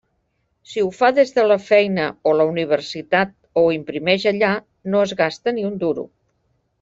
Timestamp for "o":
2.31-2.33, 3.35-3.65